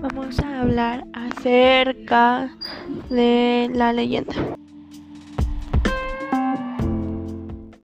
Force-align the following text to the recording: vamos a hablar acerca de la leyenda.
vamos 0.00 0.38
a 0.40 0.60
hablar 0.62 1.06
acerca 1.12 2.56
de 3.08 3.68
la 3.72 3.92
leyenda. 3.92 4.34